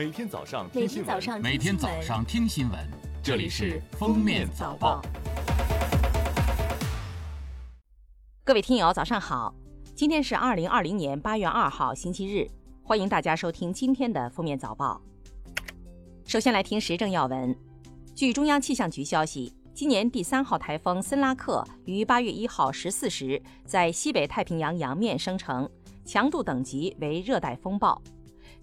[0.00, 2.80] 每天早上每听新闻，每天早上听新闻，
[3.22, 5.02] 这里是《封面早报》。
[8.42, 9.54] 各位听友，早上好！
[9.94, 12.50] 今天是二零二零年八月二号，星期日，
[12.82, 15.02] 欢迎大家收听今天的《封面早报》。
[16.24, 17.54] 首先来听时政要闻。
[18.14, 25.68] 据中央气象局消息，今年第三号台风森拉克于八月一号十四时在西北太平洋洋面生成，
[26.06, 28.00] 强度等级为热带风暴。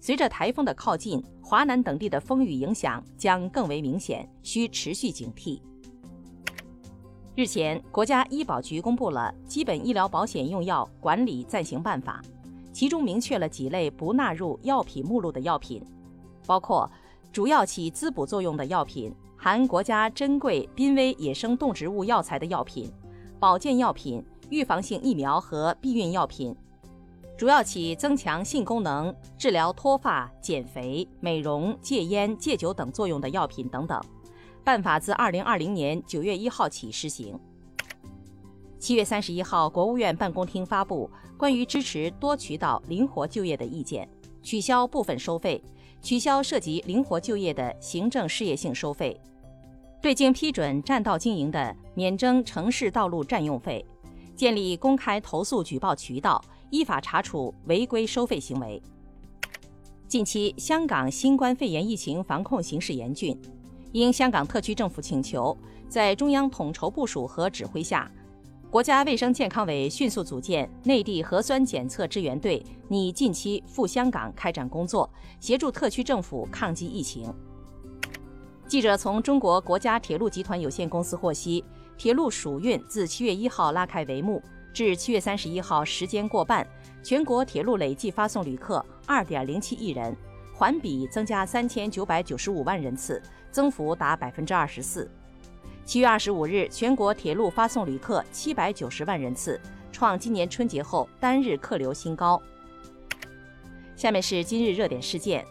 [0.00, 5.60] 随着台风的靠近，华南等地的风雨影响将更为明显，需持续警惕。
[7.34, 12.20] 日前，国家医保局公布了《基本医疗保险用药管理暂行办法》，
[12.72, 15.82] 其中明确了几类不纳入药品目录的药品，
[16.46, 16.90] 包括
[17.32, 22.90] 主要起滋补作用的药品、含国家珍贵濒危野生动植物药材的药品、
[23.38, 26.54] 保健药品、预防性疫苗和避孕药品。
[27.38, 34.02] 主要起增强性功能、治疗脱发、减肥、美容、戒烟、戒酒等作用的药品等等。
[34.64, 37.38] 办法自二零二零年九月一号起施行。
[38.80, 44.08] 七月三十一号，国务院办公厅发布关于支持多渠道灵活就业的意见，
[44.42, 45.62] 取消部分收费，
[46.02, 49.16] 取消涉及灵活就业的行政事业性收费，
[50.02, 53.86] 对经批准占道经营的免征城市道路占用费，
[54.34, 56.42] 建立公开投诉举报渠道。
[56.70, 58.82] 依法查处违规收费行为。
[60.06, 63.38] 近期，香港新冠肺炎疫情防控形势严峻，
[63.92, 65.56] 应香港特区政府请求，
[65.88, 68.10] 在中央统筹部署和指挥下，
[68.70, 75.08] 国家卫生健康委迅速组建内地核酸检测支援队，拟近期赴香港开展工作，
[75.40, 77.32] 协助特区政府抗击疫情。
[78.66, 81.64] 记者从中国国家铁路集团有限公司获悉，
[81.96, 84.42] 铁路暑运自七月一号拉开帷幕。
[84.78, 86.64] 至七月三十一号，时间过半，
[87.02, 90.16] 全国铁路累计发送旅客二点零七亿人，
[90.54, 93.20] 环比增加三千九百九十五万人次，
[93.50, 95.10] 增幅达百分之二十四。
[95.84, 99.60] 七月二十五日，全国铁路发送旅客七百九十万人次，
[99.90, 102.40] 创今年春节后单日客流新高。
[103.96, 105.44] 下面是今日热点事件：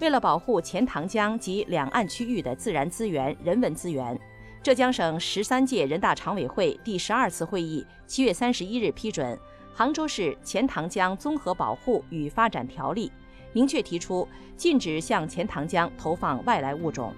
[0.00, 4.18] 为了保护钱塘江及两岸区域的自然资源、人文资源。
[4.64, 9.36] 浙江省十三届人大常委会第十二次会议七月三十一日批准
[9.74, 13.08] 《杭州市钱塘江综合保护与发展条例》，
[13.52, 14.26] 明确提出
[14.56, 17.14] 禁止向钱塘江投放外来物种。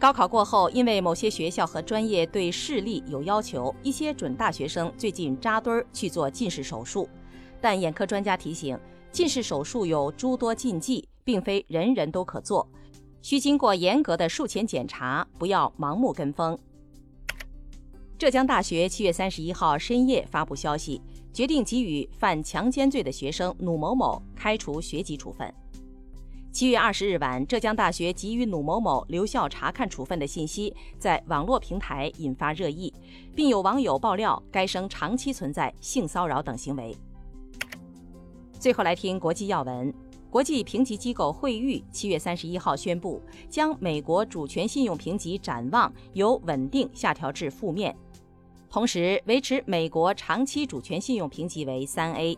[0.00, 7.08] 高考过后，因为某些学校和专业对视力有要求，一些准大学生最近扎堆儿去做近视手术。
[7.60, 8.76] 但眼科专家提醒，
[9.12, 12.68] 近视手术有诸多禁忌，并非人人都可做。
[13.20, 16.58] 需经过严格的术前检查，不要盲目跟风。
[18.18, 21.00] 浙江大学七月三十一号深夜发布消息，
[21.32, 25.52] 决定给予犯强奸罪的学生努某某开除学籍处分。
[26.50, 32.92] 七月二十日晚，浙江大学给予努某某留校察看处分的信息在网络平台引发热议，
[33.36, 36.96] 并有网友爆料该生长期存在性骚扰等行为。
[38.58, 39.94] 最后来听国际要闻。
[40.30, 47.96] 国际评级机构惠誉七月三十一号宣布，将美国主权信用评级展望由稳定下调至负面，
[48.68, 52.36] 同时维持美国长期主权信用评级为三 A。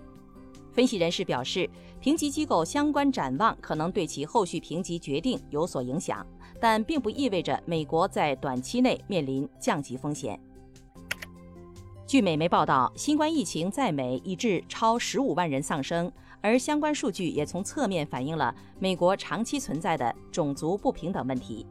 [0.72, 1.68] 分析人士表示，
[1.98, 6.24] 评级机构相关展望可能对其后续评级决定有所影响，
[6.60, 10.38] 但并不意味着美国在短期内面临降级风险。
[12.06, 16.10] 据美媒报道，新冠疫情在美已致超十五万人丧生。
[16.40, 21.66] 而相关数据也从侧面反映了美国长期存在的种族不平等问题。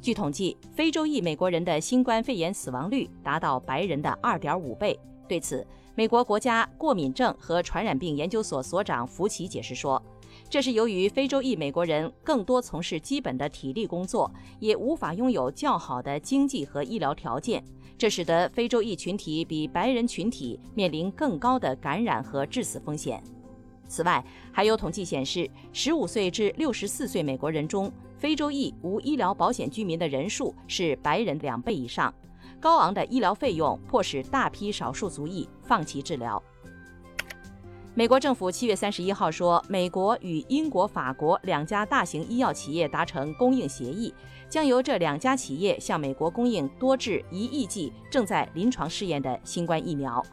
[0.00, 4.98] 据统计，非洲裔美国人的新冠肺炎死亡率达到白人的二点五倍。
[5.28, 10.00] 对此，美国国家过敏症和传染病研究所所长福奇解释说，
[10.48, 17.62] 这是由于非洲裔美国人更多从事基本的体力工作，也无法拥有较好的经济和医疗条件，
[17.98, 23.22] 这使得非洲裔群体比白人群体面临更高的感染和致死风险。
[23.88, 32.14] 此外，还有统计显示，十五岁至六十四岁美国人中，非洲裔无医疗保险居民的人数是白人两倍以上。
[32.60, 36.42] 高昂的医疗费用迫使大批少数族裔放弃治疗。
[37.94, 44.14] 美国政府七月三十一号说，美国与英国、法国两家大型医药企业达成供应协议，
[44.48, 50.24] 将由这两家企业向美国供应多至一亿剂正在临床试验的新冠疫苗。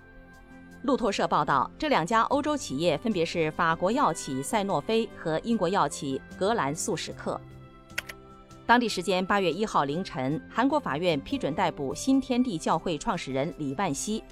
[0.85, 7.41] 路透社报道，这两家欧洲企业分别是法国药企赛诺菲和英国药企格兰素史克。
[8.67, 14.23] 当地时间八月一号凌晨，韩国法院批准逮捕新天地教会创始人李万熙。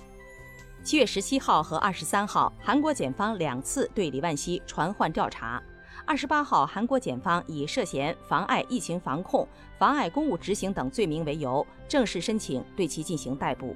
[0.84, 5.60] 七月十七号和二十三号，韩国检方两次对李万熙传唤调查。
[6.06, 9.48] 二十八号，韩国检方以涉嫌妨碍疫情防控、
[9.80, 13.76] 妨碍公务执行等罪名为由，正式申请对其进行逮捕。